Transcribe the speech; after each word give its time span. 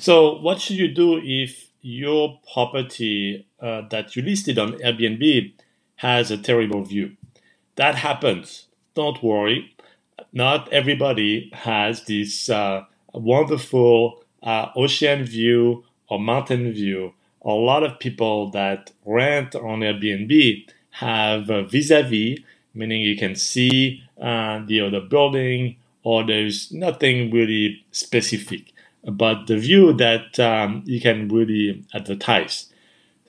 So, 0.00 0.38
what 0.38 0.62
should 0.62 0.76
you 0.76 0.88
do 0.88 1.20
if 1.22 1.68
your 1.82 2.40
property 2.54 3.46
uh, 3.60 3.82
that 3.90 4.16
you 4.16 4.22
listed 4.22 4.58
on 4.58 4.78
Airbnb 4.78 5.52
has 5.96 6.30
a 6.30 6.38
terrible 6.38 6.82
view? 6.84 7.18
That 7.76 7.96
happens. 7.96 8.68
Don't 8.94 9.22
worry. 9.22 9.76
Not 10.32 10.72
everybody 10.72 11.50
has 11.52 12.06
this 12.06 12.48
uh, 12.48 12.84
wonderful 13.12 14.24
uh, 14.42 14.68
ocean 14.74 15.24
view 15.24 15.84
or 16.08 16.18
mountain 16.18 16.72
view. 16.72 17.12
A 17.44 17.50
lot 17.50 17.82
of 17.82 17.98
people 17.98 18.50
that 18.52 18.92
rent 19.04 19.54
on 19.54 19.80
Airbnb 19.80 20.66
have 20.92 21.46
vis 21.70 21.90
a 21.90 22.02
vis, 22.04 22.38
meaning 22.72 23.02
you 23.02 23.18
can 23.18 23.34
see 23.34 24.02
uh, 24.18 24.64
the 24.64 24.80
other 24.80 25.02
building 25.02 25.76
or 26.02 26.24
there's 26.24 26.72
nothing 26.72 27.30
really 27.30 27.84
specific 27.92 28.69
about 29.04 29.46
the 29.46 29.56
view 29.56 29.92
that 29.94 30.38
um, 30.38 30.82
you 30.86 31.00
can 31.00 31.28
really 31.28 31.84
advertise. 31.94 32.72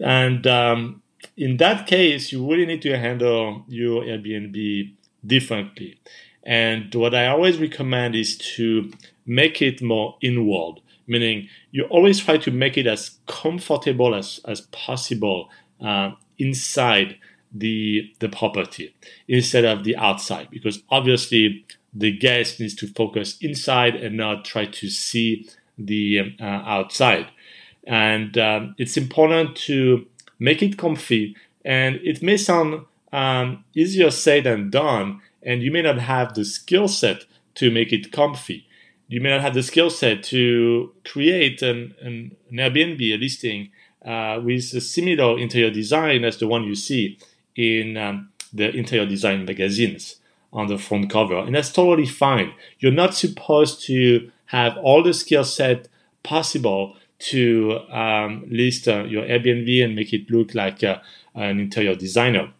And 0.00 0.46
um, 0.46 1.02
in 1.36 1.58
that 1.58 1.86
case, 1.86 2.32
you 2.32 2.48
really 2.48 2.66
need 2.66 2.82
to 2.82 2.96
handle 2.98 3.64
your 3.68 4.02
Airbnb 4.02 4.92
differently. 5.24 6.00
And 6.42 6.94
what 6.94 7.14
I 7.14 7.26
always 7.26 7.58
recommend 7.58 8.14
is 8.14 8.38
to 8.56 8.90
make 9.26 9.60
it 9.60 9.82
more 9.82 10.16
inward, 10.22 10.80
meaning 11.06 11.48
you 11.70 11.84
always 11.84 12.20
try 12.20 12.38
to 12.38 12.50
make 12.50 12.78
it 12.78 12.86
as 12.86 13.18
comfortable 13.26 14.14
as, 14.14 14.40
as 14.46 14.62
possible 14.72 15.50
uh, 15.80 16.12
inside 16.38 17.16
the, 17.52 18.10
the 18.20 18.28
property 18.28 18.94
instead 19.28 19.64
of 19.64 19.84
the 19.84 19.96
outside, 19.96 20.48
because 20.50 20.82
obviously 20.88 21.64
the 21.92 22.16
guest 22.16 22.60
needs 22.60 22.74
to 22.76 22.86
focus 22.86 23.36
inside 23.40 23.96
and 23.96 24.16
not 24.16 24.44
try 24.44 24.64
to 24.64 24.88
see 24.88 25.48
the 25.86 26.34
uh, 26.40 26.44
outside. 26.44 27.26
And 27.86 28.36
um, 28.38 28.74
it's 28.78 28.96
important 28.96 29.56
to 29.68 30.06
make 30.38 30.62
it 30.62 30.78
comfy. 30.78 31.36
And 31.64 31.96
it 32.02 32.22
may 32.22 32.36
sound 32.36 32.86
um, 33.12 33.64
easier 33.74 34.10
said 34.10 34.44
than 34.44 34.70
done, 34.70 35.20
and 35.42 35.62
you 35.62 35.70
may 35.72 35.82
not 35.82 35.98
have 35.98 36.34
the 36.34 36.44
skill 36.44 36.88
set 36.88 37.24
to 37.56 37.70
make 37.70 37.92
it 37.92 38.12
comfy. 38.12 38.66
You 39.08 39.20
may 39.20 39.30
not 39.30 39.40
have 39.40 39.54
the 39.54 39.62
skill 39.62 39.90
set 39.90 40.22
to 40.24 40.92
create 41.04 41.62
an, 41.62 41.94
an, 42.00 42.36
an 42.50 42.56
Airbnb, 42.56 43.00
a 43.00 43.16
listing 43.16 43.70
uh, 44.04 44.40
with 44.42 44.72
a 44.72 44.80
similar 44.80 45.38
interior 45.38 45.70
design 45.70 46.24
as 46.24 46.38
the 46.38 46.46
one 46.46 46.64
you 46.64 46.74
see 46.74 47.18
in 47.56 47.96
um, 47.96 48.30
the 48.52 48.70
interior 48.70 49.06
design 49.06 49.44
magazines 49.44 50.16
on 50.52 50.68
the 50.68 50.78
front 50.78 51.10
cover. 51.10 51.38
And 51.38 51.54
that's 51.54 51.72
totally 51.72 52.06
fine. 52.06 52.52
You're 52.78 52.92
not 52.92 53.14
supposed 53.14 53.82
to 53.86 54.30
have 54.50 54.76
all 54.78 55.02
the 55.02 55.14
skill 55.14 55.44
set 55.44 55.88
possible 56.22 56.96
to 57.18 57.78
um, 57.90 58.44
list 58.50 58.88
uh, 58.88 59.04
your 59.04 59.24
Airbnb 59.24 59.84
and 59.84 59.94
make 59.94 60.12
it 60.12 60.30
look 60.30 60.54
like 60.54 60.82
uh, 60.82 60.98
an 61.34 61.60
interior 61.60 61.94
designer. 61.94 62.52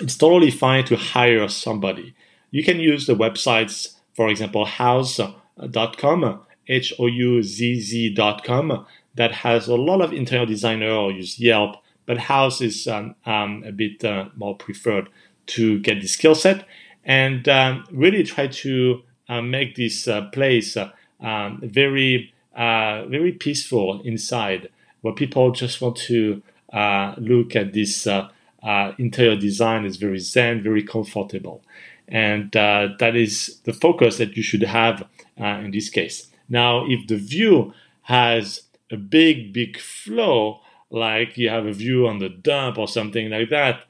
It's 0.00 0.16
totally 0.16 0.50
fine 0.50 0.84
to 0.84 0.96
hire 0.96 1.48
somebody. 1.48 2.14
You 2.50 2.64
can 2.64 2.80
use 2.80 3.06
the 3.06 3.14
websites, 3.14 3.96
for 4.14 4.28
example, 4.28 4.64
houzz.com, 4.64 6.40
H 6.68 6.92
O 6.98 7.06
U 7.06 7.42
Z 7.42 7.80
Z.com, 7.80 8.86
that 9.16 9.32
has 9.32 9.68
a 9.68 9.74
lot 9.74 10.00
of 10.00 10.12
interior 10.12 10.46
designer 10.46 10.90
or 10.90 11.12
use 11.12 11.38
Yelp, 11.38 11.76
but 12.06 12.16
Houzz 12.16 12.62
is 12.62 12.86
um, 12.86 13.16
um, 13.26 13.62
a 13.66 13.72
bit 13.72 14.02
uh, 14.02 14.28
more 14.36 14.56
preferred 14.56 15.08
to 15.48 15.78
get 15.80 16.00
the 16.00 16.08
skill 16.08 16.34
set 16.34 16.64
and 17.04 17.48
um, 17.48 17.84
really 17.90 18.22
try 18.22 18.46
to 18.46 19.02
uh, 19.28 19.42
make 19.42 19.74
this 19.74 20.08
uh, 20.08 20.22
place 20.30 20.76
uh, 20.76 20.90
um, 21.20 21.60
very 21.62 22.32
uh, 22.58 23.06
very 23.06 23.32
peaceful 23.32 24.00
inside, 24.02 24.68
where 25.02 25.14
people 25.14 25.52
just 25.52 25.80
want 25.80 25.96
to 25.96 26.42
uh, 26.72 27.14
look 27.16 27.54
at 27.54 27.72
this 27.72 28.06
uh, 28.06 28.28
uh 28.64 28.92
interior 28.98 29.36
design 29.36 29.84
is 29.84 29.96
very 29.96 30.18
zen, 30.18 30.62
very 30.62 30.82
comfortable, 30.82 31.62
and 32.08 32.56
uh, 32.56 32.88
that 32.98 33.14
is 33.14 33.60
the 33.64 33.72
focus 33.72 34.18
that 34.18 34.36
you 34.36 34.42
should 34.42 34.62
have 34.62 35.06
uh, 35.40 35.60
in 35.64 35.70
this 35.70 35.88
case. 35.88 36.26
Now, 36.48 36.84
if 36.86 37.06
the 37.06 37.16
view 37.16 37.74
has 38.02 38.62
a 38.90 38.96
big, 38.96 39.52
big 39.52 39.78
flow, 39.78 40.60
like 40.90 41.36
you 41.36 41.50
have 41.50 41.66
a 41.66 41.72
view 41.72 42.08
on 42.08 42.18
the 42.18 42.28
dump 42.28 42.78
or 42.78 42.88
something 42.88 43.30
like 43.30 43.50
that, 43.50 43.84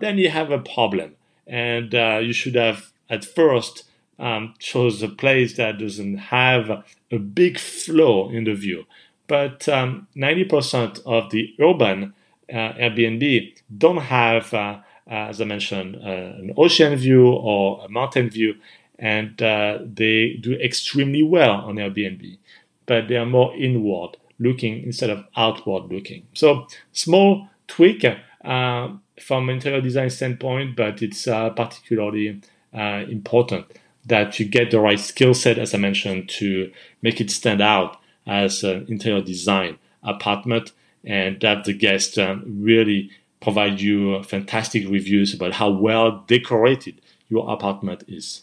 then 0.00 0.18
you 0.18 0.28
have 0.28 0.50
a 0.50 0.58
problem, 0.58 1.14
and 1.46 1.92
you 2.26 2.32
should 2.34 2.56
have 2.56 2.92
at 3.08 3.24
first 3.24 3.87
um, 4.18 4.54
chose 4.58 5.02
a 5.02 5.08
place 5.08 5.56
that 5.56 5.78
doesn't 5.78 6.16
have 6.16 6.84
a 7.10 7.18
big 7.18 7.58
flow 7.58 8.30
in 8.30 8.44
the 8.44 8.54
view. 8.54 8.84
But 9.26 9.68
um, 9.68 10.08
90% 10.16 11.00
of 11.06 11.30
the 11.30 11.54
urban 11.60 12.14
uh, 12.50 12.72
Airbnb 12.72 13.54
don't 13.76 13.98
have, 13.98 14.52
uh, 14.54 14.78
uh, 15.06 15.10
as 15.10 15.40
I 15.40 15.44
mentioned, 15.44 15.96
uh, 15.96 16.08
an 16.08 16.54
ocean 16.56 16.96
view 16.96 17.28
or 17.28 17.84
a 17.84 17.88
mountain 17.88 18.30
view, 18.30 18.54
and 18.98 19.40
uh, 19.42 19.78
they 19.84 20.38
do 20.40 20.54
extremely 20.54 21.22
well 21.22 21.52
on 21.52 21.76
Airbnb. 21.76 22.38
But 22.86 23.08
they 23.08 23.16
are 23.16 23.26
more 23.26 23.54
inward 23.54 24.16
looking 24.38 24.82
instead 24.82 25.10
of 25.10 25.24
outward 25.36 25.92
looking. 25.92 26.26
So 26.32 26.66
small 26.92 27.48
tweak 27.66 28.04
uh, 28.04 28.88
from 29.20 29.50
interior 29.50 29.82
design 29.82 30.08
standpoint, 30.08 30.74
but 30.74 31.02
it's 31.02 31.24
particularly 31.24 32.40
important 32.72 33.66
that 34.06 34.38
you 34.38 34.46
get 34.46 34.70
the 34.70 34.80
right 34.80 35.00
skill 35.00 35.34
set, 35.34 35.58
as 35.58 35.74
I 35.74 35.78
mentioned, 35.78 36.28
to 36.30 36.72
make 37.02 37.20
it 37.20 37.30
stand 37.30 37.60
out 37.60 37.98
as 38.26 38.64
an 38.64 38.86
interior 38.88 39.22
design 39.22 39.78
apartment, 40.02 40.72
and 41.04 41.40
that 41.40 41.64
the 41.64 41.72
guests 41.72 42.18
um, 42.18 42.44
really 42.60 43.10
provide 43.40 43.80
you 43.80 44.22
fantastic 44.22 44.88
reviews 44.88 45.34
about 45.34 45.54
how 45.54 45.70
well 45.70 46.24
decorated 46.26 47.00
your 47.28 47.50
apartment 47.50 48.04
is. 48.08 48.42